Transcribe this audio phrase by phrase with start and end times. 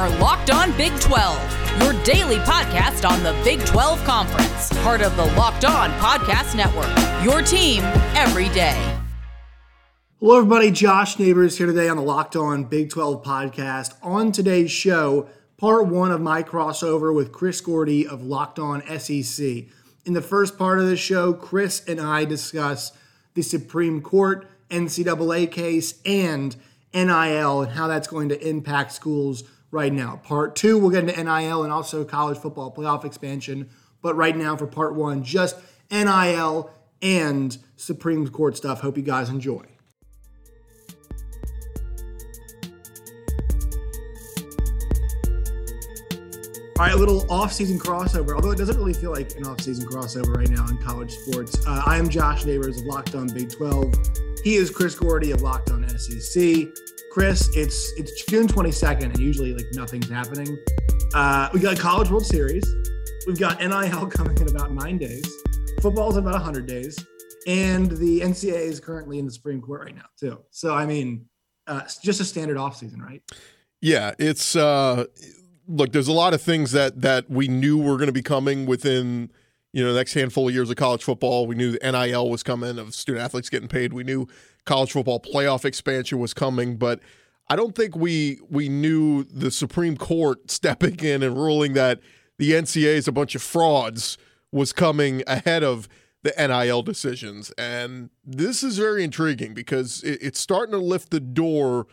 [0.00, 5.14] are Locked On Big 12, your daily podcast on the Big 12 Conference, part of
[5.14, 6.88] the Locked On Podcast Network.
[7.22, 7.82] Your team
[8.16, 8.98] every day.
[10.18, 10.70] Hello, everybody.
[10.70, 13.92] Josh Neighbors here today on the Locked On Big 12 podcast.
[14.02, 15.28] On today's show,
[15.58, 19.64] part one of my crossover with Chris Gordy of Locked On SEC.
[20.06, 22.92] In the first part of the show, Chris and I discuss
[23.34, 26.56] the Supreme Court, NCAA case, and
[26.94, 30.20] NIL and how that's going to impact schools right now.
[30.24, 33.68] Part two, we'll get into NIL and also college football playoff expansion.
[34.02, 35.56] But right now, for part one, just
[35.90, 36.70] NIL
[37.02, 38.80] and Supreme Court stuff.
[38.80, 39.64] Hope you guys enjoy.
[46.78, 48.34] All right, a little off-season crossover.
[48.34, 51.66] Although it doesn't really feel like an off-season crossover right now in college sports.
[51.66, 53.94] Uh, I am Josh Neighbors of Locked On Big 12.
[54.42, 56.68] He is Chris Gordy of Locked On SEC.
[57.10, 60.56] Chris, it's it's June 22nd, and usually like nothing's happening.
[61.12, 62.64] Uh, we got College World Series.
[63.26, 65.28] We've got NIL coming in about nine days.
[65.82, 67.04] Football's in about 100 days,
[67.48, 70.38] and the NCAA is currently in the Supreme Court right now too.
[70.50, 71.26] So I mean,
[71.66, 73.22] uh, just a standard offseason, right?
[73.80, 75.06] Yeah, it's uh,
[75.66, 75.90] look.
[75.90, 79.32] There's a lot of things that that we knew were going to be coming within
[79.72, 81.46] you know, the next handful of years of college football.
[81.46, 83.92] We knew the NIL was coming of student athletes getting paid.
[83.92, 84.26] We knew
[84.64, 87.00] college football playoff expansion was coming, but
[87.48, 92.00] I don't think we we knew the Supreme Court stepping in and ruling that
[92.38, 94.18] the NCAA is a bunch of frauds
[94.52, 95.88] was coming ahead of
[96.22, 97.50] the NIL decisions.
[97.52, 101.86] And this is very intriguing because it's starting to lift the door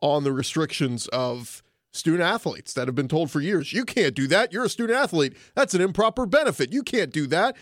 [0.00, 4.26] on the restrictions of student athletes that have been told for years, you can't do
[4.26, 4.52] that.
[4.52, 5.36] You're a student athlete.
[5.54, 6.72] That's an improper benefit.
[6.72, 7.56] You can't do that.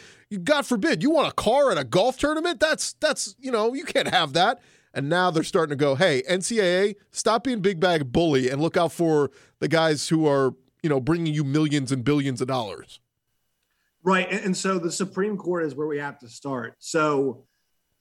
[0.45, 2.61] God forbid, you want a car at a golf tournament?
[2.61, 4.61] That's that's, you know, you can't have that.
[4.95, 8.77] And now they're starting to go, "Hey, NCAA, stop being big bag bully and look
[8.77, 13.00] out for the guys who are, you know, bringing you millions and billions of dollars."
[14.03, 14.31] Right.
[14.31, 16.75] And so the Supreme Court is where we have to start.
[16.78, 17.44] So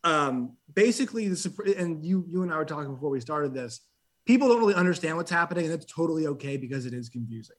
[0.06, 3.82] um basically the and you you and I were talking before we started this
[4.26, 7.56] people don't really understand what's happening, and that's totally okay because it is confusing.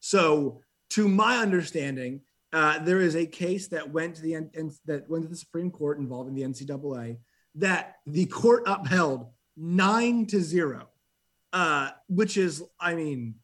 [0.00, 2.20] So, to my understanding,
[2.52, 4.32] uh, there is a case that went to the
[4.86, 7.18] that went to the Supreme Court involving the NCAA
[7.56, 10.88] that the court upheld nine to zero,
[11.52, 13.36] uh, which is, I mean,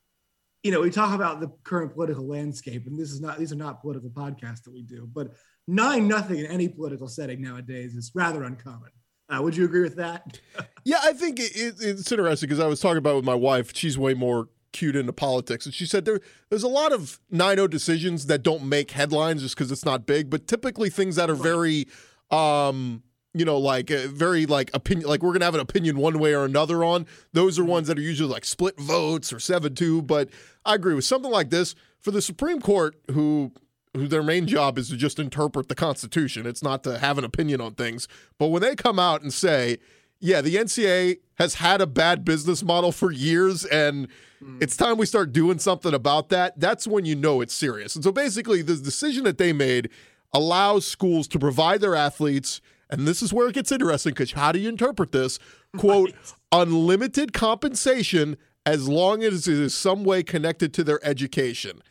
[0.62, 3.56] you know, we talk about the current political landscape, and this is not these are
[3.56, 5.32] not political podcasts that we do, but
[5.66, 8.90] nine nothing in any political setting nowadays is rather uncommon.
[9.32, 10.40] Uh, would you agree with that?
[10.84, 13.74] yeah, I think it, it, it's interesting because I was talking about with my wife.
[13.74, 16.20] She's way more cued into politics, and she said there
[16.50, 20.28] there's a lot of 9-0 decisions that don't make headlines just because it's not big,
[20.28, 21.86] but typically things that are very,
[22.30, 26.18] um, you know, like uh, very like opinion, like we're gonna have an opinion one
[26.18, 27.06] way or another on.
[27.32, 30.02] Those are ones that are usually like split votes or seven two.
[30.02, 30.28] But
[30.66, 33.52] I agree with something like this for the Supreme Court, who who
[33.94, 36.46] their main job is to just interpret the Constitution.
[36.46, 38.08] It's not to have an opinion on things.
[38.38, 39.78] But when they come out and say,
[40.18, 44.08] yeah, the NCAA has had a bad business model for years and
[44.42, 44.62] mm.
[44.62, 47.94] it's time we start doing something about that, that's when you know it's serious.
[47.94, 49.90] And so basically, the decision that they made
[50.32, 54.52] allows schools to provide their athletes, and this is where it gets interesting because how
[54.52, 55.38] do you interpret this?
[55.76, 56.34] Quote, right.
[56.52, 61.82] unlimited compensation as long as it is some way connected to their education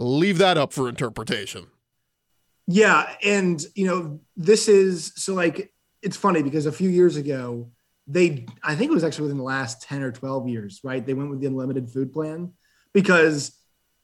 [0.00, 1.66] leave that up for interpretation.
[2.66, 5.72] Yeah, and you know, this is so like
[6.02, 7.70] it's funny because a few years ago,
[8.06, 11.04] they I think it was actually within the last 10 or 12 years, right?
[11.04, 12.52] They went with the unlimited food plan
[12.92, 13.56] because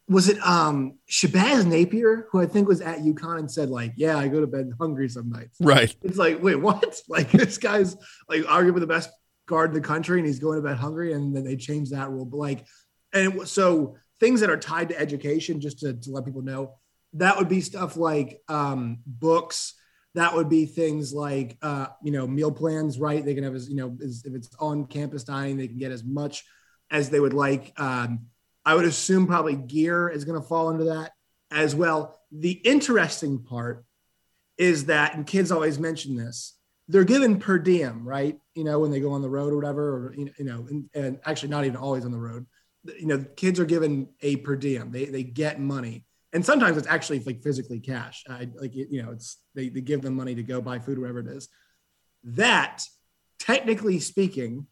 [0.09, 4.19] was it um Shabazz Napier who I think was at UConn and said like, yeah,
[4.19, 5.57] I go to bed hungry some nights.
[5.61, 5.95] Right.
[6.03, 7.01] It's like, wait, what?
[7.09, 7.97] Like this guy's
[8.29, 9.11] like arguably the best
[9.47, 12.11] guard in the country and he's going to bed hungry and then they changed that
[12.11, 12.25] rule.
[12.25, 12.67] But like,
[13.13, 16.75] and so things that are tied to education, just to, to let people know,
[17.15, 19.75] that would be stuff like um, books.
[20.15, 23.25] That would be things like uh, you know meal plans, right?
[23.25, 25.93] They can have as you know as, if it's on campus dining, they can get
[25.93, 26.45] as much
[26.91, 27.73] as they would like.
[27.77, 28.27] Um,
[28.65, 31.13] I would assume probably gear is going to fall into that
[31.51, 32.19] as well.
[32.33, 33.85] The interesting part
[34.59, 36.59] is that, and kids always mention this,
[36.89, 38.39] they're given per diem, right?
[38.55, 41.21] You know, when they go on the road or whatever, or you know, and, and
[41.27, 42.47] actually not even always on the road
[42.99, 44.91] you know, kids are given a per diem.
[44.91, 48.25] They they get money, and sometimes it's actually like physically cash.
[48.29, 51.21] I, like you know, it's they, they give them money to go buy food, whatever
[51.21, 51.49] it is.
[52.25, 52.83] That,
[53.39, 54.67] technically speaking,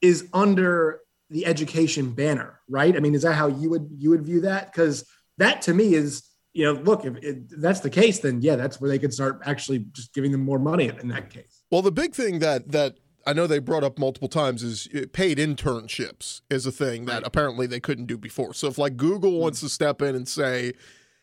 [0.00, 1.00] is under
[1.30, 2.94] the education banner, right?
[2.94, 4.72] I mean, is that how you would you would view that?
[4.72, 5.04] Because
[5.38, 6.22] that to me is
[6.54, 9.40] you know, look, if, if, that's the case, then yeah, that's where they could start
[9.44, 11.64] actually just giving them more money in that case.
[11.70, 12.94] Well, the big thing that that
[13.26, 17.14] I know they brought up multiple times is uh, paid internships is a thing that
[17.14, 17.22] Right.
[17.26, 18.54] apparently they couldn't do before.
[18.54, 20.72] So if like Google wants to step in and say,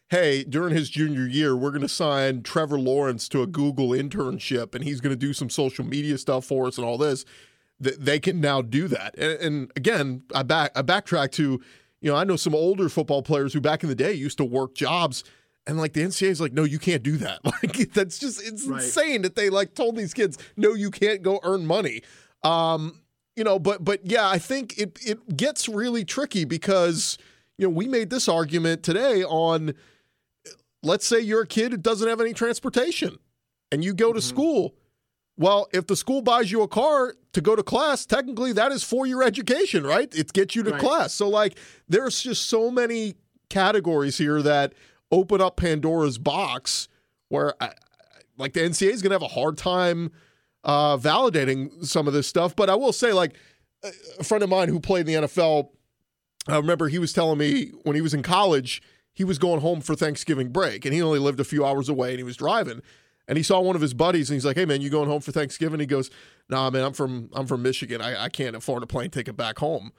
[0.09, 4.74] "Hey, during his junior year, we're going to sign Trevor Lawrence to a Google internship,
[4.75, 7.25] and he's going to do some social media stuff for us and all this,"
[7.83, 9.15] th- they can now do that.
[9.18, 11.62] And, and again, I back I backtrack to,
[12.01, 14.45] you know, I know some older football players who back in the day used to
[14.45, 15.24] work jobs.
[15.68, 17.40] And like the NCAA is like, no, you can't do that.
[17.46, 18.84] Like that's just it's Right.
[18.84, 22.02] insane that they like told these kids, no, you can't go earn money.
[22.44, 23.02] Um,
[23.36, 27.18] you know, but but yeah, I think it it gets really tricky because
[27.58, 29.74] you know we made this argument today on
[30.84, 33.18] let's say you're a kid who doesn't have any transportation
[33.72, 34.74] and you go to school.
[35.38, 38.84] Well, if the school buys you a car to go to class, technically that is
[38.84, 40.14] for your education, right?
[40.14, 40.80] It gets you to Right.
[40.81, 41.14] class.
[41.14, 41.57] So like
[41.88, 43.16] there's just so many
[43.50, 44.74] categories here that
[45.12, 46.88] open up Pandora's box
[47.30, 47.72] where I,
[48.38, 50.12] like the NCAA is going to have a hard time
[50.63, 52.56] uh, validating some of this stuff.
[52.56, 53.36] But I will say, like
[54.19, 55.69] a friend of mine who played in the NFL,
[56.48, 58.81] I remember he was telling me when he was in college,
[59.13, 62.12] he was going home for Thanksgiving break, and he only lived a few hours away,
[62.12, 62.81] and he was driving.
[63.28, 65.22] And he saw one of his buddies, and he's like, "Hey man, you going home
[65.22, 66.10] for Thanksgiving?" He goes,
[66.50, 68.02] "Nah, man, I'm from I'm from Michigan.
[68.02, 69.92] I, I can't afford a plane ticket back home."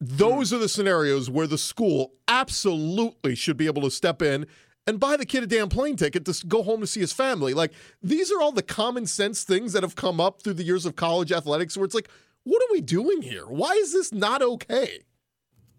[0.00, 4.46] Those are the scenarios where the school absolutely should be able to step in
[4.86, 7.54] and buy the kid a damn plane ticket to go home to see his family.
[7.54, 7.72] Like
[8.02, 10.96] these are all the common sense things that have come up through the years of
[10.96, 12.08] college athletics where it's like,
[12.44, 13.46] what are we doing here?
[13.46, 15.00] Why is this not okay?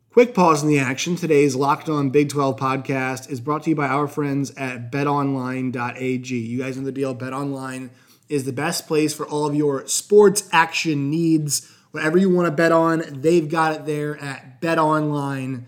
[0.09, 1.15] Quick pause in the action.
[1.15, 6.35] Today's Locked On Big 12 podcast is brought to you by our friends at betonline.ag.
[6.35, 7.15] You guys know the deal.
[7.15, 7.91] BetOnline
[8.27, 11.71] is the best place for all of your sports action needs.
[11.91, 15.63] Whatever you want to bet on, they've got it there at betonline.ag.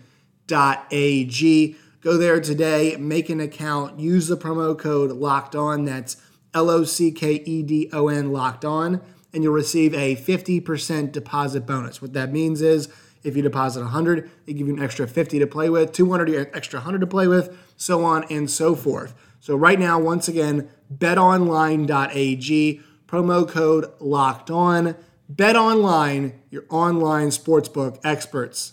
[2.02, 5.84] Go there today, make an account, use the promo code Locked On.
[5.84, 6.16] That's
[6.54, 9.02] L O C K E D O N Locked On,
[9.32, 12.00] and you'll receive a 50% deposit bonus.
[12.00, 12.88] What that means is
[13.22, 16.46] if you deposit 100, they give you an extra 50 to play with, 200, you
[16.54, 19.14] extra 100 to play with, so on and so forth.
[19.40, 24.96] So right now, once again, betonline.ag, promo code Locked On.
[25.32, 28.72] Bet Online, your online sportsbook experts.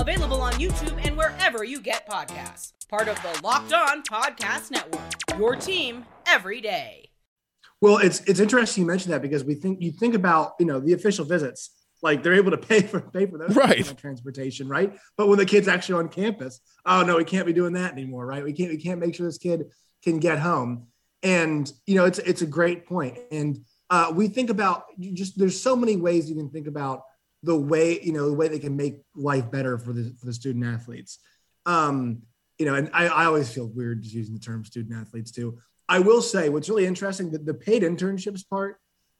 [0.00, 2.72] Available on YouTube and wherever you get podcasts.
[2.88, 5.02] Part of the Locked On Podcast Network.
[5.38, 7.10] Your team every day.
[7.82, 10.80] Well, it's it's interesting you mentioned that because we think you think about you know
[10.80, 11.70] the official visits,
[12.02, 13.94] like they're able to pay for pay for those Right.
[13.98, 14.96] transportation, right?
[15.18, 18.24] But when the kid's actually on campus, oh no, we can't be doing that anymore,
[18.24, 18.42] right?
[18.42, 19.66] We can't we can't make sure this kid
[20.02, 20.86] can get home,
[21.22, 23.16] and you know it's it's a great point.
[23.16, 23.58] point, and
[23.90, 27.02] uh, we think about you just there's so many ways you can think about
[27.42, 30.32] the way you know the way they can make life better for the for the
[30.32, 31.18] student athletes.
[31.66, 32.22] Um,
[32.58, 35.58] you know, and I, I always feel weird just using the term student athletes too.
[35.88, 38.78] I will say what's really interesting that the paid internships part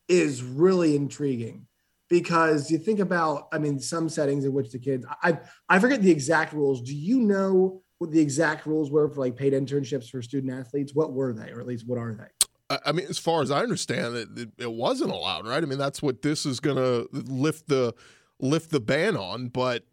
[0.08, 1.67] is really intriguing
[2.08, 5.38] because you think about, I mean, some settings in which the kids, I
[5.69, 6.82] I forget the exact rules.
[6.82, 10.94] Do you know what the exact rules were for like paid internships for student athletes?
[10.94, 12.46] What were they, or at least what are they?
[12.86, 15.62] I mean, as far as I understand, it, it, it wasn't allowed, right?
[15.62, 17.94] I mean, that's what this is going to lift the
[18.39, 19.48] lift the ban on.
[19.48, 19.84] But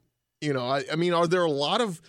[0.42, 2.02] you know, I, I mean, are there a lot of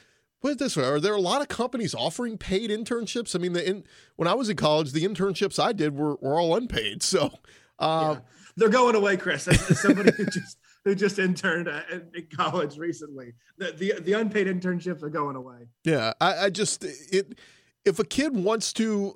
[0.42, 0.84] put it this way?
[0.84, 3.34] Are there a lot of companies offering paid internships?
[3.34, 3.84] I mean, the in,
[4.16, 7.02] when I was in college, the internships I did were, were all unpaid.
[7.02, 7.32] So,
[7.78, 8.20] uh, Yeah.
[8.56, 9.46] They're going away, Chris.
[9.46, 14.12] As, as somebody who just who just interned in in college recently, the, the the
[14.14, 15.68] unpaid internships are going away.
[15.84, 17.38] Yeah, I, I just it
[17.84, 19.14] if a kid wants to,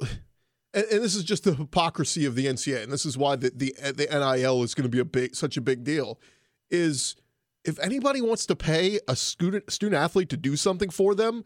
[0.74, 3.52] and, and this is just the hypocrisy of the NCAA, and this is why the
[3.54, 6.20] the, the NIL is going to be a big such a big deal,
[6.70, 7.16] is
[7.64, 11.44] if anybody wants to pay a student student athlete to do something for them,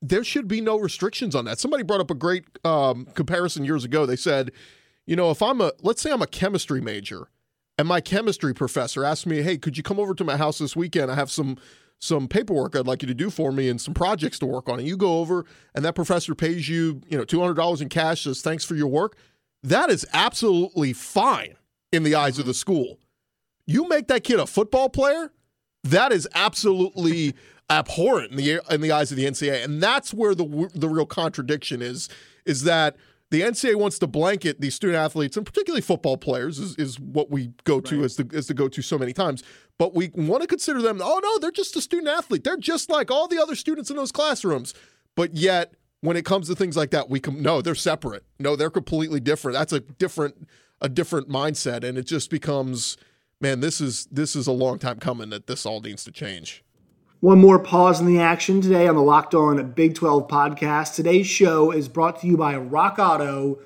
[0.00, 1.58] there should be no restrictions on that.
[1.58, 4.06] Somebody brought up a great um, comparison years ago.
[4.06, 4.52] They said,
[5.06, 7.28] you know, if I'm a let's say I'm a chemistry major,
[7.78, 10.76] and my chemistry professor asked me, "Hey, could you come over to my house this
[10.76, 11.10] weekend?
[11.10, 11.56] I have some
[12.02, 14.80] some paperwork I'd like you to do for me and some projects to work on."
[14.80, 17.88] And you go over, and that professor pays you, you know, two hundred dollars in
[17.88, 19.16] cash, says thanks for your work.
[19.62, 21.54] That is absolutely fine
[21.92, 22.98] in the eyes of the school.
[23.66, 25.30] You make that kid a football player,
[25.84, 27.34] that is absolutely
[27.70, 31.06] abhorrent in the in the eyes of the NCAA, and that's where the the real
[31.06, 32.08] contradiction is.
[32.44, 32.96] Is that
[33.32, 37.30] the NCAA wants to blanket these student athletes and particularly football players is, is what
[37.30, 38.04] we go to Right.
[38.04, 39.42] as the as the go to so many times.
[39.78, 41.00] But we want to consider them.
[41.02, 42.44] Oh no, they're just a student athlete.
[42.44, 44.74] They're just like all the other students in those classrooms.
[45.16, 45.72] But yet,
[46.02, 48.24] when it comes to things like that, we can no, they're separate.
[48.38, 49.56] No, they're completely different.
[49.56, 50.46] That's a different
[50.82, 52.98] a different mindset, and it just becomes,
[53.40, 56.62] man, this is this is a long time coming that this all needs to change.
[57.22, 60.96] One more pause in the action today on the Locked On Big 12 podcast.
[60.96, 63.60] Today's show is brought to you by RockAuto.com.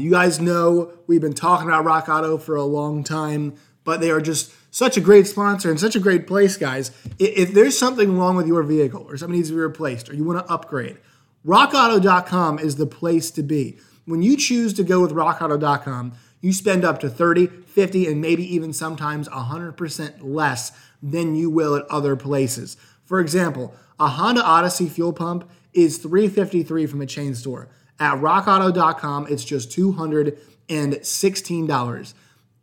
[0.00, 4.10] You guys know we've been talking about Rock Auto for a long time, but they
[4.10, 6.90] are just such a great sponsor and such a great place, guys.
[7.20, 10.24] If there's something wrong with your vehicle or something needs to be replaced or you
[10.24, 10.98] want to upgrade,
[11.46, 13.78] RockAuto.com is the place to be.
[14.04, 18.44] When you choose to go with RockAuto.com, you spend up to 30, 50, and maybe
[18.54, 20.72] even sometimes 100% less
[21.02, 22.76] than you will at other places.
[23.06, 27.70] For example, a Honda Odyssey fuel pump is 353 from a chain store.
[27.98, 32.14] At rockauto.com, it's just $216.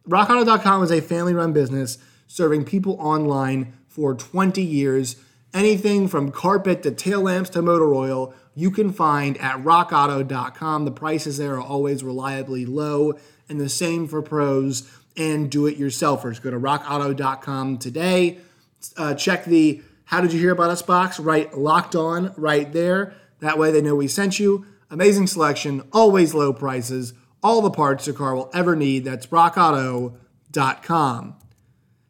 [0.08, 5.16] RockAuto.com is a family run business serving people online for 20 years.
[5.54, 10.86] Anything from carpet to tail lamps to motor oil, you can find at rockauto.com.
[10.86, 13.18] The prices there are always reliably low,
[13.50, 16.42] and the same for pros and do it yourselfers.
[16.42, 18.40] Go to rockauto.com today.
[18.96, 23.14] Uh, check the How Did You Hear About Us box right locked on right there.
[23.40, 24.66] That way they know we sent you.
[24.90, 27.14] Amazing selection, always low prices,
[27.44, 29.06] all the parts your car will ever need.
[29.06, 31.36] That's rockauto.com.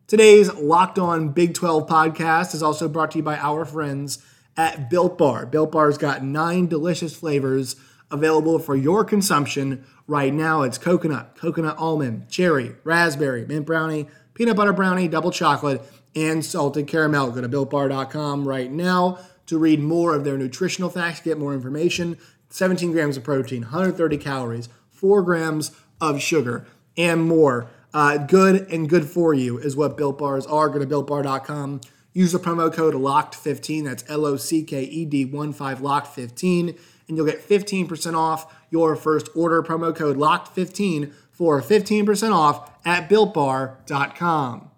[0.07, 4.25] Today's Locked On Big 12 podcast is also brought to you by our friends
[4.57, 5.45] at Built Bar.
[5.45, 7.75] Built Bar's got nine delicious flavors
[8.11, 10.63] available for your consumption right now.
[10.63, 15.81] It's coconut, coconut almond, cherry, raspberry, mint brownie, peanut butter brownie, double chocolate,
[16.15, 17.31] and salted caramel.
[17.31, 22.17] Go to builtbar.com right now to read more of their nutritional facts, get more information.
[22.49, 26.65] 17 grams of protein, 130 calories, 4 grams of sugar,
[26.97, 27.69] and more.
[27.93, 30.69] Uh, good and good for you is what Built Bars are.
[30.69, 31.81] Go to builtbar.com.
[32.13, 33.83] Use the promo code LOCKED15.
[33.83, 36.77] That's L O C K E D 1 5 LOCKED15.
[37.09, 39.61] And you'll get 15% off your first order.
[39.61, 44.69] Promo code LOCKED15 for 15% off at builtbar.com.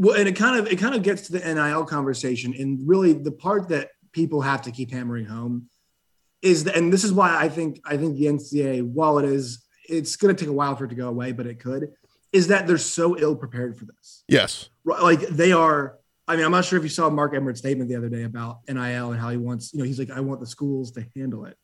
[0.00, 3.12] Well, and it kind of it kind of gets to the NIL conversation, and really
[3.12, 5.68] the part that people have to keep hammering home
[6.40, 9.62] is, the, and this is why I think I think the NCAA, while it is,
[9.86, 11.92] it's going to take a while for it to go away, but it could,
[12.32, 14.24] is that they're so ill prepared for this.
[14.26, 14.70] Yes.
[14.84, 15.98] Right, Like they are.
[16.26, 18.60] I mean, I'm not sure if you saw Mark Emmert's statement the other day about
[18.68, 21.44] NIL and how he wants, you know, he's like, I want the schools to handle
[21.44, 21.56] it.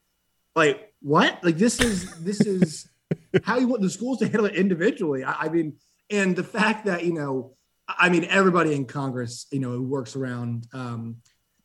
[0.57, 1.45] Like what?
[1.45, 2.89] Like this is this is
[3.45, 5.23] how you want the schools to handle it individually.
[5.23, 5.75] I, I mean,
[6.11, 7.55] and the fact that you know,
[7.87, 11.19] I mean, everybody in Congress, you know, who works around um,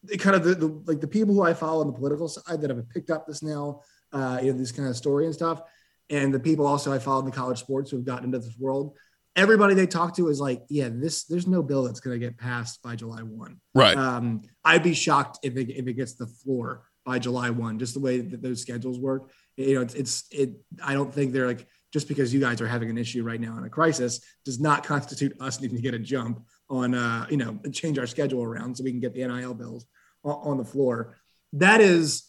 [0.03, 2.61] the kind of the, the like the people who I follow on the political side
[2.61, 3.81] that have picked up this now,
[4.11, 5.61] uh, you know, this kind of story and stuff,
[6.09, 8.57] and the people also I follow in the college sports who have gotten into this
[8.59, 8.97] world.
[9.37, 12.37] Everybody they talk to is like, yeah, this there's no bill that's going to get
[12.37, 13.61] passed by July one.
[13.73, 13.95] Right.
[13.95, 17.93] Um, I'd be shocked if it, if it gets the floor by July one, just
[17.93, 19.31] the way that those schedules work.
[19.57, 20.51] You know, it's, it's it.
[20.83, 23.57] I don't think they're like just because you guys are having an issue right now
[23.57, 27.37] in a crisis does not constitute us needing to get a jump on, uh, you
[27.37, 29.85] know, change our schedule around so we can get the NIL bills
[30.23, 31.17] on, the floor.
[31.53, 32.23] That is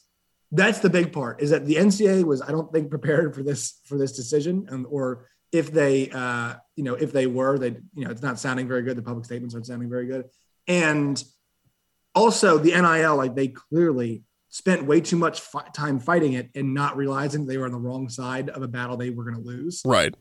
[0.51, 3.81] that's the big part is that the NCAA was I don't think prepared for this
[3.85, 8.05] for this decision and or if they uh you know if they were they you
[8.05, 10.27] know it's not sounding very good the public statements aren't sounding very good
[10.69, 11.23] and
[12.15, 16.75] also the NIL like they clearly spent way too much fi- time fighting it and
[16.75, 19.41] not realizing they were on the wrong side of a battle they were going to
[19.43, 20.15] lose Right.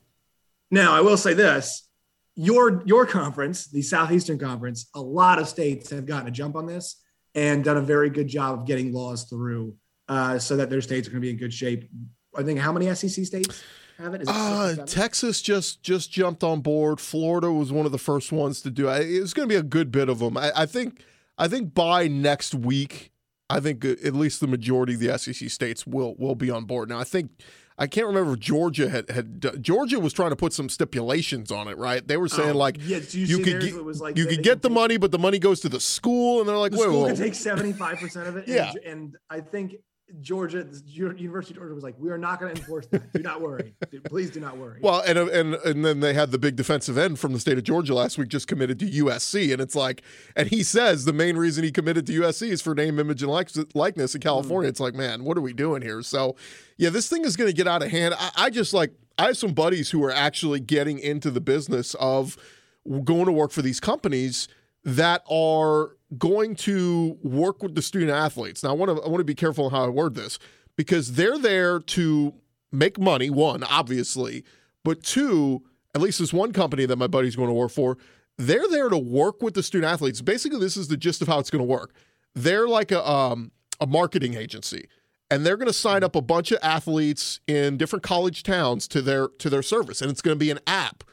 [0.71, 1.87] now, I will say this:
[2.35, 6.65] your your conference, the Southeastern Conference, a lot of states have gotten a jump on
[6.65, 7.01] this
[7.35, 9.75] and done a very good job of getting laws through,
[10.07, 11.89] uh, so that their states are going to be in good shape.
[12.35, 13.61] I think how many SEC states
[13.97, 14.21] have it?
[14.21, 14.75] Is it Uh.
[14.85, 17.01] Texas just just jumped on board.
[17.01, 19.01] Florida was one of the first ones to do it.
[19.01, 20.37] It's going to be a good bit of them.
[20.37, 21.03] I, I think.
[21.37, 23.10] I think by next week,
[23.51, 26.89] I think at least the majority of the SEC states will will be on board.
[26.89, 27.31] Now, I think
[27.77, 31.67] I can't remember if Georgia had had Georgia was trying to put some stipulations on
[31.67, 32.05] it, right?
[32.07, 34.43] They were oh, saying Oh, like yeah, you you could get was like you could
[34.43, 36.77] get the take- money, but the money goes to the school, and they're like, the
[36.77, 38.45] wait, school whoa, could take seventy five percent of it.
[38.47, 38.73] and- Yeah.
[38.85, 39.75] and, I think
[40.19, 43.13] Georgia, University of Georgia, was like, "We are not going to enforce that.
[43.13, 43.73] Do not worry.
[44.05, 47.19] Please do not worry." Well, and and and then they had the big defensive end
[47.19, 50.01] from the state of Georgia last week just committed to USC, and it's like,
[50.35, 53.31] and he says the main reason he committed to USC is for name, image, and
[53.73, 54.67] likeness in California.
[54.67, 54.71] Mm.
[54.71, 56.01] It's like, man, what are we doing here?
[56.01, 56.35] So,
[56.77, 58.15] yeah, this thing is going to get out of hand.
[58.17, 61.95] I, I just like I have some buddies who are actually getting into the business
[61.95, 62.37] of
[63.03, 64.47] going to work for these companies
[64.83, 68.63] that are going to work with the student athletes.
[68.63, 70.39] Now, I want to I want to be careful how I word this
[70.75, 72.33] because they're there to
[72.71, 74.43] make money, one, obviously,
[74.83, 77.97] but two, at least this one company that my buddy's going to work for,
[78.37, 80.21] they're there to work with the student athletes.
[80.21, 81.93] Basically, this is the gist of how it's going to work.
[82.33, 84.87] They're like a um, a marketing agency,
[85.29, 89.01] and they're going to sign up a bunch of athletes in different college towns to
[89.01, 91.03] their to their service, and it's going to be an app.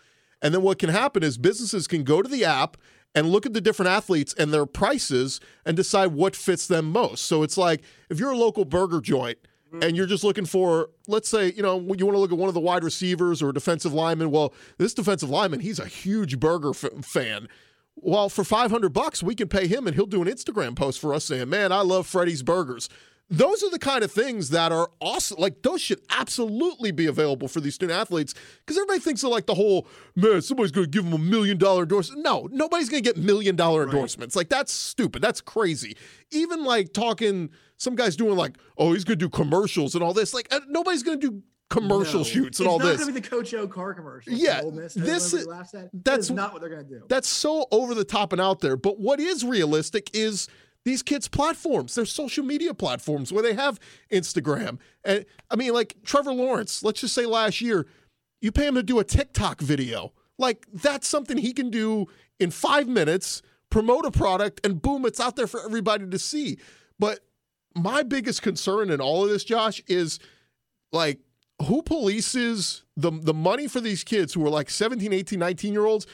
[0.41, 2.77] And then what can happen is businesses can go to the app
[3.15, 7.25] and look at the different athletes and their prices and decide what fits them most.
[7.25, 9.39] So it's like if you're a local burger joint
[9.73, 9.83] mm-hmm.
[9.83, 12.49] and you're just looking for, let's say, you know, you want to look at one
[12.49, 14.31] of the wide receivers or defensive lineman.
[14.31, 17.49] Well, this defensive lineman, he's a huge burger f- fan.
[17.97, 21.13] Well, for 500 bucks, we can pay him and he'll do an Instagram post for
[21.13, 22.89] us saying, man, I love Freddy's Burgers.
[23.31, 25.39] Those are the kind of things that are awesome.
[25.39, 29.45] Like those should absolutely be available for these student athletes because everybody thinks of like
[29.45, 32.23] the whole man, somebody's going to give them a million dollar endorsement.
[32.23, 34.35] No, nobody's going to get million dollar endorsements.
[34.35, 35.21] Like that's stupid.
[35.21, 35.97] That's crazy.
[36.31, 40.15] Even like talking, some guys doing like, oh, he's going to do commercials and all
[40.15, 40.33] this.
[40.33, 42.25] Like uh, nobody's going to do commercial No.
[42.25, 43.01] shoots and it's all not this.
[43.01, 44.33] gonna be the Coach O car commercial.
[44.33, 44.97] Yeah, this
[45.35, 45.71] is- at.
[45.73, 47.03] That that's- not what they're gonna do.
[47.11, 48.75] That's so over the top and out there.
[48.79, 50.49] But what is realistic is
[50.85, 53.79] these kids' platforms, their social media platforms where they have
[54.11, 54.79] Instagram.
[55.05, 57.87] And I mean, like Trevor Lawrence, let's just say last year,
[58.41, 60.13] you pay him to do a TikTok video.
[60.39, 62.07] Like that's something he can do
[62.39, 66.59] in five minutes, promote a product, and boom, it's out there for everybody to see.
[66.99, 67.21] But
[67.75, 70.19] my biggest concern in all of this, Josh, is
[70.93, 71.19] like
[71.63, 75.87] who polices the the money for these kids who are like 17, 18, 19 year
[75.87, 76.07] olds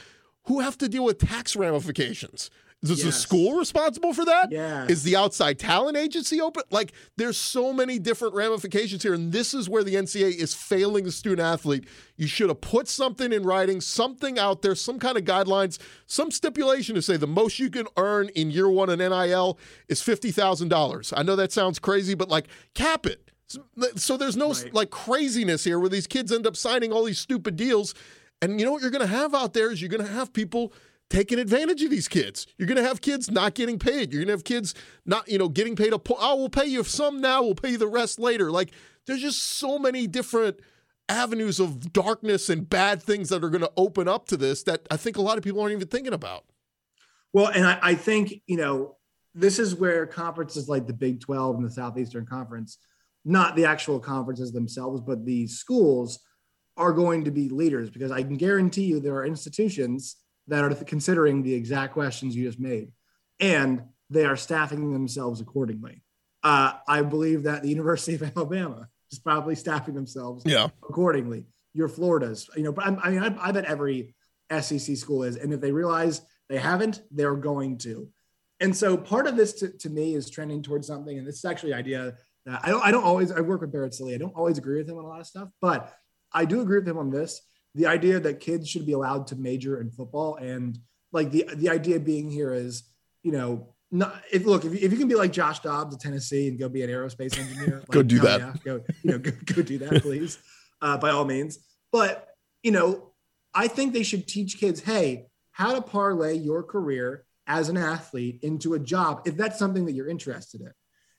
[0.47, 2.51] who have to deal with tax ramifications?
[2.93, 3.21] Is the Yes.
[3.21, 4.53] school responsible for that?
[4.53, 4.91] Yes.
[4.91, 6.63] Is the outside talent agency open?
[6.71, 11.05] Like, there's so many different ramifications here, and this is where the NCAA is failing
[11.05, 11.87] the student athlete.
[12.17, 16.31] You should have put something in writing, something out there, some kind of guidelines, some
[16.31, 20.31] stipulation to say the most you can earn in year one in NIL is fifty
[20.31, 21.13] thousand dollars.
[21.17, 23.31] I know that sounds crazy, but like cap it.
[23.47, 23.65] So-
[23.97, 24.75] So there's no Right.
[24.75, 27.95] like craziness here where these kids end up signing all these stupid deals.
[28.43, 30.33] And you know what you're going to have out there is you're going to have
[30.33, 30.73] people
[31.11, 32.47] taking advantage of these kids.
[32.59, 34.13] You're going to have kids not getting paid.
[34.13, 36.67] You're going to have kids not, you know, getting paid a po- oh, we'll pay
[36.67, 38.51] you some now, we'll pay you the rest later.
[38.51, 38.71] Like
[39.07, 40.61] there's just so many different
[41.09, 44.87] avenues of darkness and bad things that are going to open up to this that
[44.91, 46.45] I think a lot of people aren't even thinking about.
[47.33, 48.97] Well, and I, I think, you know,
[49.35, 52.79] this is where conferences like the Big 12 and the Southeastern Conference,
[53.25, 56.21] not the actual conferences themselves, but the schools
[56.77, 60.17] are going to be leaders because I can guarantee you there are institutions
[60.49, 62.91] that are considering the exact questions you just made
[63.41, 66.03] and they are staffing themselves accordingly.
[66.43, 70.69] Uh, I believe that the University of Alabama is probably staffing themselves Yeah.
[70.89, 71.47] accordingly.
[71.73, 74.15] Your Florida's, you know, but I'm- I mean, I, I bet every
[74.51, 78.09] SEC school is, and if they realize they haven't, they're going to.
[78.61, 81.45] And so part of this to, to me is trending towards something, and this is
[81.45, 82.15] actually an idea
[82.47, 84.15] that I don't, I don't always, I work with Barrett Sallee.
[84.15, 85.93] I don't always agree with him on a lot of stuff, but
[86.33, 87.41] I do agree with him on this.
[87.75, 90.79] The idea that kids should be allowed to major in football, and
[91.13, 92.85] like the the idea being here is,
[93.23, 96.01] you know, not if look if you, if you can be like Josh Dobbs at
[96.01, 98.41] Tennessee and go be an aerospace engineer, Go do that.
[98.41, 100.39] yeah, go you know go, go do that, please,
[100.83, 101.59] uh, by all means.
[101.93, 102.29] But
[102.63, 103.13] you know,
[103.55, 108.41] I think they should teach kids, hey, how to parlay your career as an athlete
[108.43, 110.73] into a job if that's something that you're interested in.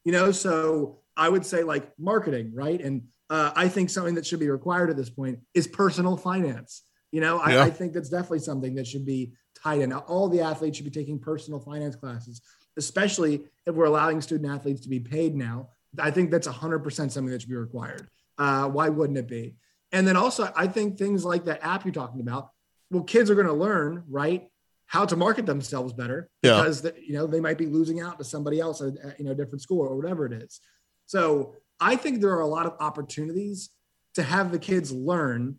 [0.03, 2.81] You know, so I would say like marketing, right?
[2.81, 6.83] And uh, I think something that should be required at this point is personal finance.
[7.11, 7.63] You know, I, Yeah.
[7.63, 9.33] I think that's definitely something that should be
[9.63, 9.93] tied in.
[9.93, 12.41] All the athletes should be taking personal finance classes,
[12.77, 15.69] especially if we're allowing student athletes to be paid now.
[15.97, 18.09] I think that's 100% something that should be required.
[18.37, 19.55] Uh, why wouldn't it be?
[19.91, 22.49] And then also, I think things like that app you're talking about,
[22.91, 24.49] well, kids are going to learn, right,
[24.87, 26.57] how to market themselves better Yeah.
[26.57, 29.25] because the, you know they might be losing out to somebody else at at, you
[29.25, 30.59] know a different school or whatever it is.
[31.07, 33.69] So I think there are a lot of opportunities
[34.15, 35.57] to have the kids learn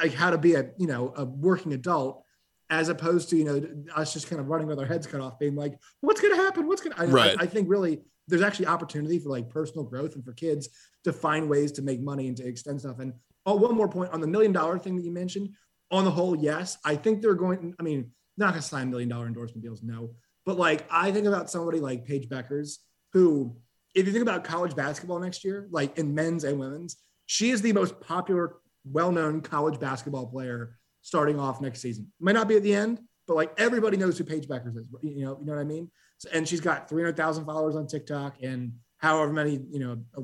[0.00, 2.22] like how to be a you know a working adult
[2.70, 3.62] as opposed to you know
[3.94, 6.42] us just kind of running with our heads cut off being like what's going to
[6.42, 6.66] happen?
[6.66, 7.36] What's going to Right.
[7.38, 10.68] I, I think really there's actually opportunity for like personal growth and for kids
[11.04, 12.98] to find ways to make money and to extend stuff.
[12.98, 13.14] And
[13.46, 15.50] oh one more point on the million dollar thing that you mentioned.
[15.90, 19.08] On the whole yes i think they're going i mean not going to sign million
[19.08, 20.10] dollar endorsement deals no.
[20.44, 22.76] But like i think about somebody like paige bueckers
[23.14, 23.56] who
[23.98, 27.60] if you think about college basketball next year like in men's and women's she is
[27.60, 32.10] the most popular well-known college basketball player starting off next season.
[32.20, 35.24] Might not be at the end but like everybody knows who paige bueckers is you
[35.24, 35.90] know you know what i mean?
[36.16, 40.22] So, and she's got 300000 followers on tiktok and however many you know a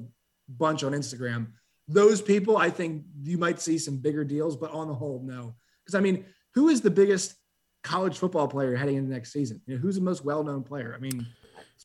[0.49, 1.49] bunch on instagram.
[1.87, 5.55] Those people i think you might see some bigger deals but on the whole no.
[5.85, 7.35] Because i mean who is the biggest
[7.83, 9.61] college football player heading into next season?
[9.67, 10.95] You know, who's the most well-known player?
[10.97, 11.27] I mean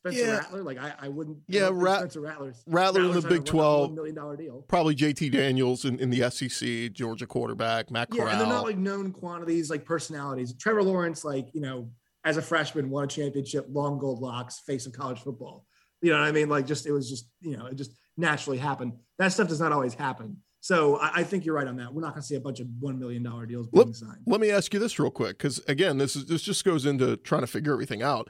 [0.00, 0.36] Spencer Yeah.
[0.38, 1.38] Rattler, like I, I wouldn't.
[1.46, 4.36] Yeah, don't think Spencer Rattler's Rattler in the Big to run a Twelve, million dollar
[4.36, 4.64] deal.
[4.68, 8.78] probably JT Daniels in, in the SEC, Georgia quarterback, Matt Yeah, and they're not like
[8.78, 10.54] known quantities, like personalities.
[10.54, 11.90] Trevor Lawrence, like you know,
[12.24, 15.66] as a freshman, won a championship, long gold locks, face of college football.
[16.02, 16.48] You know what I mean?
[16.48, 18.94] Like, just it was just you know, it just naturally happened.
[19.18, 20.38] That stuff does not always happen.
[20.62, 21.92] So I, I think you're right on that.
[21.92, 24.18] We're not going to see a bunch of one million dollar deals being Look- signed.
[24.26, 27.16] Let me ask you this real quick, because again, this is this just goes into
[27.18, 28.28] trying to figure everything out.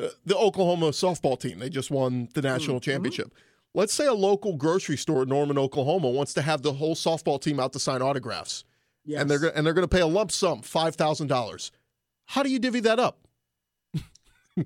[0.00, 2.82] Uh, the Oklahoma softball team, they just won the national Mhm.
[2.82, 3.32] championship.
[3.74, 7.40] Let's say a local grocery store in Norman, Oklahoma, wants to have the whole softball
[7.40, 8.64] team out to sign autographs,
[9.04, 9.20] Yes.
[9.22, 11.70] and they're and they're going to pay a lump sum, five thousand dollars.
[12.26, 13.26] How do you divvy that up?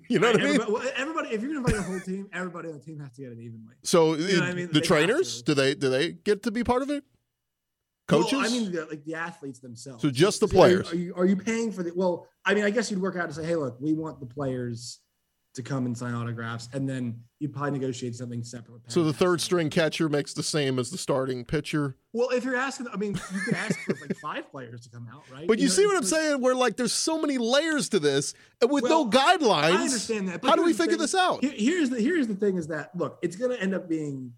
[0.08, 0.46] you know what I mean?
[0.54, 2.98] everybody, well, everybody, if you're going to invite the whole team, everybody on the team
[3.00, 3.74] has to get it evenly.
[3.82, 4.66] So know what uh, I mean?
[4.68, 7.04] the They trainers, do they do they get to be part of it?
[8.06, 8.32] Coaches?
[8.32, 10.02] Well, I mean, the, like the athletes themselves.
[10.02, 11.12] So just the Are you- Are you, players.
[11.16, 11.92] are you, paying for the?
[11.94, 14.26] Well, I mean, I guess you'd work out to say, hey, look, we want the
[14.26, 15.00] players
[15.54, 18.72] to come and sign autographs, and then you'd probably negotiate something separate.
[18.72, 21.96] with so the third string catcher makes the same as the starting pitcher.
[22.12, 25.08] Well, if you're asking, I mean, you could ask for like five players to come
[25.12, 25.46] out, right?
[25.46, 26.40] But you, know, see what I'm saying?
[26.40, 29.76] Where like there's so many layers to this, and with no guidelines.
[29.76, 30.42] I understand that.
[30.42, 30.98] but How do we figure thing.
[30.98, 31.44] this out?
[31.44, 34.32] Here's the here's the thing: is that look, it's going to end up being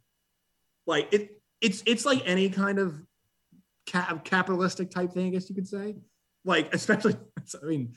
[0.86, 1.40] like it.
[1.62, 3.00] It's it's like any kind of
[3.90, 5.96] ca- capitalistic type thing, I guess you could say.
[6.46, 7.16] Like especially,
[7.62, 7.94] I mean,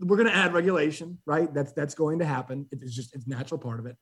[0.00, 1.52] we're going to add regulation, right?
[1.52, 2.66] That's that's going to happen.
[2.72, 3.96] It's just it's natural part of it.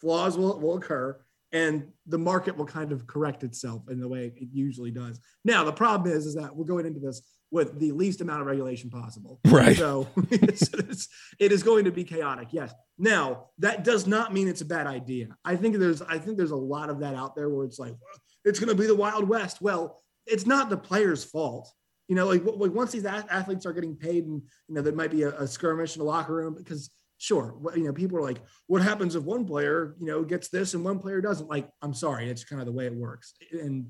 [0.00, 1.18] Flaws will will occur,
[1.52, 5.20] and the market will kind of correct itself in the way it usually does.
[5.44, 8.46] Now, the problem is, is that we're going into this with the least amount of
[8.46, 9.40] regulation possible.
[9.48, 9.76] Right.
[9.76, 12.48] So it's, it's, it is going to be chaotic.
[12.50, 12.72] Yes.
[12.98, 15.28] Now that does not mean it's a bad idea.
[15.44, 17.94] I think there's I think there's a lot of that out there where it's like
[18.44, 19.62] it's going to be the Wild West.
[19.62, 21.72] Well, it's not the player's fault.
[22.08, 24.94] You know, like, like once these ath- athletes are getting paid, and you know, there
[24.94, 28.22] might be a, a skirmish in the locker room because sure, you know, people are
[28.22, 31.48] like, what happens if one player you know gets this and one player doesn't?
[31.48, 33.88] Like, I'm sorry, it's kind of the way it works, and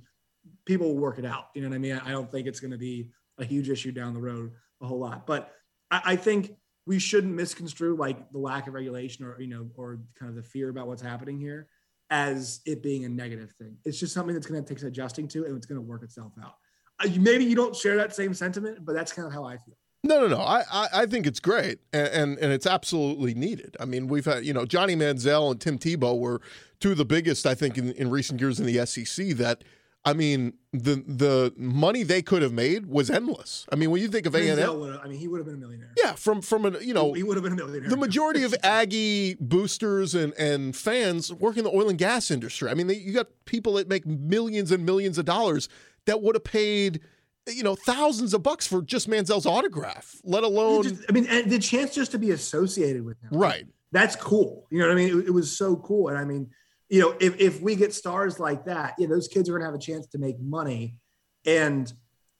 [0.66, 1.46] people will work it out.
[1.54, 2.00] You know what I mean?
[2.04, 4.50] I don't think it's going to be a huge issue down the road
[4.82, 5.52] a whole lot, but
[5.90, 6.52] I, I think
[6.86, 10.42] we shouldn't misconstrue like the lack of regulation or you know or kind of the
[10.42, 11.68] fear about what's happening here
[12.10, 13.76] as it being a negative thing.
[13.84, 16.32] It's just something that's going to take adjusting to and it's going to work itself
[16.42, 16.54] out.
[17.00, 19.76] Uh, maybe you don't share that same sentiment, but that's kind of how I feel.
[20.04, 20.40] No, no, no.
[20.40, 23.76] I, I, I think it's great, and, and and it's absolutely needed.
[23.80, 26.40] I mean, we've had you know Johnny Manziel and Tim Tebow were
[26.80, 29.30] two of the biggest, I think, in, in recent years in the SEC.
[29.36, 29.64] That
[30.04, 33.66] I mean, the the money they could have made was endless.
[33.72, 35.58] I mean, when you think of A and I mean, he would have been a
[35.58, 35.92] millionaire.
[35.96, 37.90] yeah, from from a you know he would have been a millionaire.
[37.90, 42.70] the majority of Aggie boosters and, and fans work in the oil and gas industry.
[42.70, 45.68] I mean, they, you got people that make millions and millions of dollars
[46.08, 47.00] that would have paid,
[47.46, 51.50] you know, thousands of bucks for just Manziel's autograph, let alone Just- I mean, and
[51.50, 53.66] the chance just to be associated with him, right.
[53.92, 54.66] that's cool.
[54.70, 55.20] You know what I mean?
[55.20, 56.08] It, it was so cool.
[56.08, 56.50] And I mean,
[56.88, 59.66] you know, if, if we get stars like that, yeah, those kids are going to
[59.66, 60.96] have a chance to make money.
[61.44, 61.92] And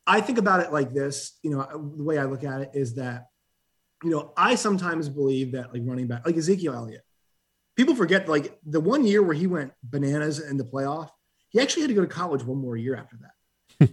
[0.06, 2.94] I think about it like this, you know, the way I look at it is
[2.94, 3.26] that,
[4.02, 7.02] you know, I sometimes believe that like running back, like Ezekiel Elliott,
[7.76, 11.10] people forget like the one year where he went bananas in the playoff,
[11.50, 13.32] he actually had to go to college one more year after that.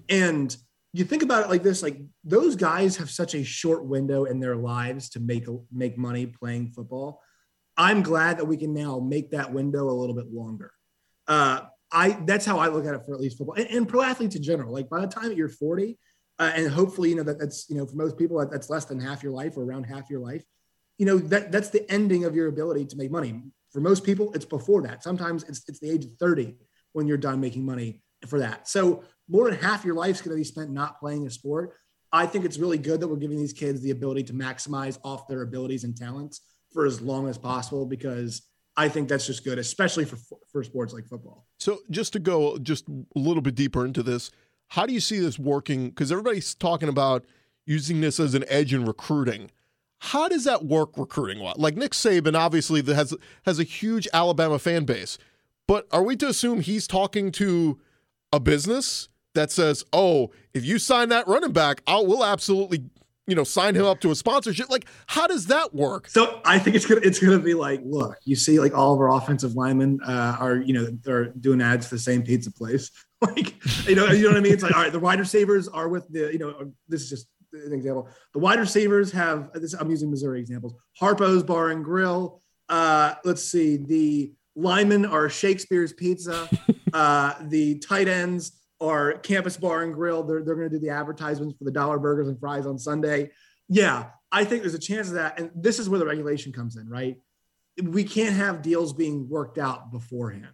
[0.09, 0.55] And
[0.93, 4.39] you think about it like this, like those guys have such a short window in
[4.39, 7.21] their lives to make, make money playing football.
[7.77, 10.71] I'm glad that we can now make that window a little bit longer.
[11.27, 14.01] Uh, I that's how I look at it for at least football and, and pro
[14.01, 14.73] athletes in general.
[14.73, 15.97] Like by the time that you're 40,
[16.39, 18.85] uh, and hopefully you know that that's you know for most people that, that's less
[18.85, 20.43] than half your life or around half your life.
[20.97, 23.41] You know that that's the ending of your ability to make money.
[23.71, 25.03] For most people, it's before that.
[25.03, 26.55] Sometimes it's it's the age of 30
[26.93, 28.67] when you're done making money for that.
[28.67, 31.73] So more than half your life is going to be spent not playing a sport.
[32.11, 35.27] I think it's really good that we're giving these kids the ability to maximize off
[35.27, 38.43] their abilities and talents for as long as possible because
[38.77, 40.17] I think that's just good, especially for
[40.51, 41.47] for sports like football.
[41.59, 44.31] So just to go just a little bit deeper into this,
[44.67, 45.89] how do you see this working?
[45.89, 47.25] Because everybody's talking about
[47.65, 49.49] using this as an edge in recruiting.
[49.99, 51.39] How does that work recruiting?
[51.55, 55.17] Like Nick Saban, obviously, has has a huge Alabama fan base,
[55.67, 57.79] but are we to assume he's talking to
[58.31, 62.85] a business that says, "Oh, if you sign that running back, I'll we'll absolutely."
[63.27, 64.69] You know, sign him up to a sponsorship.
[64.69, 66.07] Like, how does that work?
[66.09, 68.99] So I think it's gonna it's gonna be like, look, you see, like all of
[68.99, 72.91] our offensive linemen uh, are you know they're doing ads for the same pizza place.
[73.21, 73.55] Like
[73.87, 74.53] you know you know what I mean?
[74.53, 77.27] It's like all right, the wide receivers are with the you know this is just
[77.53, 78.09] an example.
[78.33, 79.73] The wide receivers have this.
[79.73, 80.75] I'm using Missouri examples.
[80.99, 82.41] Harpo's Bar and Grill.
[82.69, 83.77] Uh, let's see.
[83.77, 86.49] The linemen are Shakespeare's Pizza.
[86.93, 90.23] Uh, the tight ends are Campus Bar and Grill.
[90.23, 93.31] They're, they're going to do the advertisements for the dollar burgers and fries on Sunday.
[93.69, 95.39] Yeah, I think there's a chance of that.
[95.39, 97.17] And this is where the regulation comes in, right?
[97.83, 100.53] we can't have deals being worked out beforehand.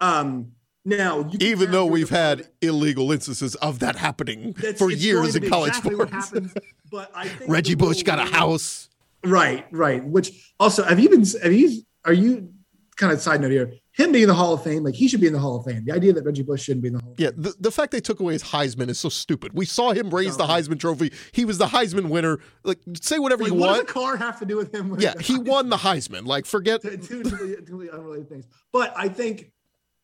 [0.00, 0.52] Um,
[0.86, 5.68] now, Even though we've had illegal instances of that happening That's- for years in college
[5.70, 6.12] exactly sports.
[6.12, 6.54] happens,
[6.90, 8.88] but I think Reggie Bush got a house.
[9.22, 10.02] Right, right.
[10.02, 11.24] Which also, have you been?
[11.42, 11.82] Have you?
[12.06, 12.54] Are you?
[12.96, 13.74] Kind of side note here.
[14.00, 15.64] Him being in the Hall of Fame, like he should be in the Hall of
[15.64, 15.84] Fame.
[15.84, 17.12] The idea that Reggie Bush shouldn't be in the Hall.
[17.12, 17.42] Of Yeah, Fame.
[17.42, 19.52] the, the fact they took away his Heisman is so stupid.
[19.52, 21.12] We saw him raise the Heisman trophy.
[21.32, 22.38] He was the Heisman winner.
[22.64, 23.86] Like, say whatever Like, you what want.
[23.86, 24.96] does a car have to do with him?
[24.98, 25.44] Yeah, he Heisman?
[25.46, 26.26] won the Heisman.
[26.26, 26.80] Like, forget.
[26.82, 28.46] two, totally unrelated things.
[28.72, 29.52] But I think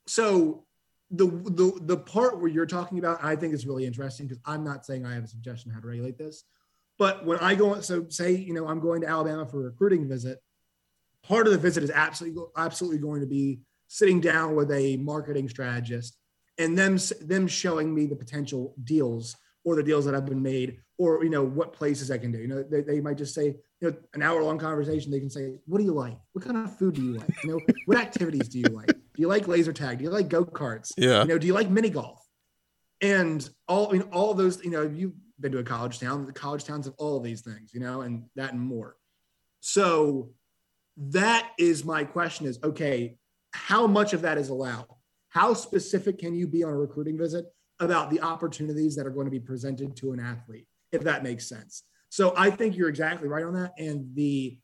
[0.07, 0.65] so.
[1.13, 4.65] The the the part where you're talking about, I think is really interesting because I'm
[4.65, 6.43] not saying I have a suggestion how to regulate this,
[6.99, 10.09] but when I go, so say you know I'm going to Alabama for a recruiting
[10.09, 10.43] visit,
[11.23, 15.49] part of the visit is absolutely absolutely going to be sitting down with a marketing
[15.49, 16.17] strategist
[16.59, 20.79] and them them showing me the potential deals or the deals that have been made
[20.99, 22.39] or you know what places I can do.
[22.39, 25.11] You know, they, they might just say, you know, an hour long conversation.
[25.11, 26.19] They can say, "What do you like?
[26.33, 27.29] What kind of food do you like?
[27.45, 28.87] You know, what activities do you like?
[28.87, 29.99] Do you like laser tag?
[29.99, 30.93] Do you like go karts?
[30.97, 31.23] Yeah.
[31.23, 32.23] You know, do you like mini golf?
[33.03, 34.65] And all I mean, all those.
[34.65, 36.25] You know, you've been to a college town.
[36.25, 37.75] The college towns have all of these things.
[37.75, 38.97] You know, and that and more.
[39.61, 40.31] So
[40.97, 43.19] that is my question: is okay,
[43.57, 44.87] how much of that is allowed?
[45.29, 47.45] How specific can you be on a recruiting visit
[47.81, 51.49] about the opportunities that are going to be presented to an athlete, if that makes
[51.49, 51.83] sense?
[52.09, 53.73] So I think you're exactly right on that.
[53.79, 54.59] And the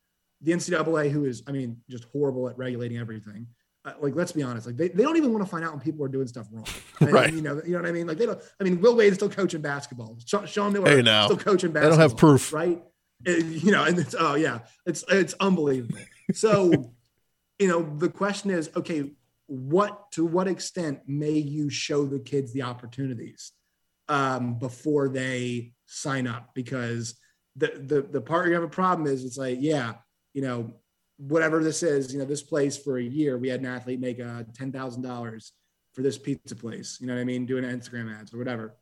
[0.45, 3.47] the NCAA, who is, I mean, just horrible at regulating everything.
[3.85, 5.81] Uh, like, let's be honest, like they, they don't even want to find out when
[5.81, 6.65] people are doing stuff wrong.
[7.01, 7.33] Mean, Right.
[7.33, 8.07] You know, you know what I mean?
[8.07, 8.41] Like they don't.
[8.61, 10.17] I mean, Will Wade is still coaching basketball.
[10.25, 11.27] Sean, Sean Miller Hey, now.
[11.27, 11.97] still coaching basketball.
[11.99, 12.53] They don't have proof.
[12.53, 12.81] right?
[13.27, 15.99] You know, and it's oh yeah, it's it's unbelievable.
[16.33, 16.93] So,
[17.63, 19.13] you know, the question is, okay,
[19.47, 23.53] what to what extent may you show the kids the opportunities
[24.09, 26.51] um, before they sign up?
[26.57, 27.15] Because
[27.55, 29.93] the the the part you have a problem is it's like, yeah,
[30.35, 30.73] you know,
[31.19, 34.19] whatever this is, you know, this place for a year, we had an athlete make
[34.19, 35.53] uh, ten thousand dollars
[35.93, 36.99] for this pizza place.
[37.01, 37.47] You know what I mean?
[37.47, 38.75] Doing Instagram ads or whatever.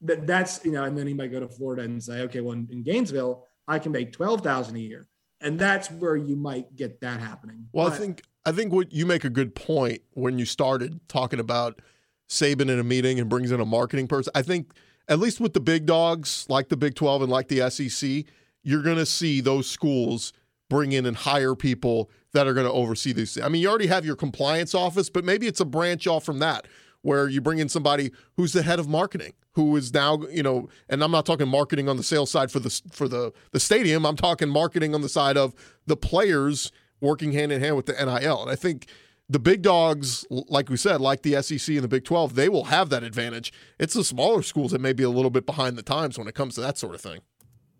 [0.00, 2.54] That that's you know, and then he might go to Florida and say, okay, well,
[2.54, 5.06] in, in Gainesville, I can make twelve thousand a year,
[5.40, 7.68] and that's where you might get that happening.
[7.72, 11.40] Well, I think I think what you make a good point when you started talking
[11.40, 11.80] about
[12.28, 14.32] Saban in a meeting and brings in a marketing person.
[14.34, 14.72] I think
[15.08, 18.24] at least with the big dogs like the Big 12 and like the SEC,
[18.62, 20.32] you're going to see those schools
[20.68, 23.40] bring in and hire people that are going to oversee these.
[23.40, 26.40] I mean, you already have your compliance office, but maybe it's a branch off from
[26.40, 26.66] that
[27.02, 30.68] where you bring in somebody who's the head of marketing who is now, you know,
[30.88, 34.06] and I'm not talking marketing on the sales side for the for the the stadium.
[34.06, 35.54] I'm talking marketing on the side of
[35.86, 38.42] the players working hand in hand with the NIL.
[38.42, 38.86] And I think
[39.28, 42.64] the big dogs, like we said, like the SEC and the Big 12, they will
[42.64, 43.52] have that advantage.
[43.78, 46.34] It's the smaller schools that may be a little bit behind the times when it
[46.34, 47.20] comes to that sort of thing.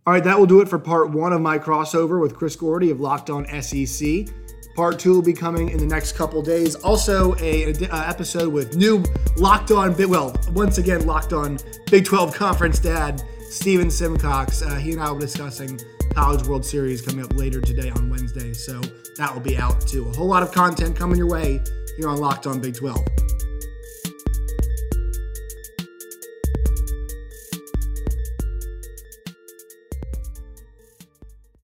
[0.07, 2.91] All right, that will do it for part one of my crossover with Chris Gordy
[2.91, 4.27] of Locked On SEC.
[4.79, 6.77] Part two will be coming in the next couple days.
[6.77, 9.03] Also, a, a- a episode with new
[9.37, 9.93] Locked On.
[10.09, 11.59] Well, once again, Locked On
[11.91, 14.63] Big 12 Conference dad Steven Simcox.
[14.63, 15.81] Uh, he and I will be discussing
[16.15, 18.53] College World Series coming up later today on Wednesday.
[18.53, 18.81] So
[19.17, 20.09] that will be out too.
[20.11, 21.61] A whole lot of content coming your way
[21.97, 22.99] here on Locked On Big 12.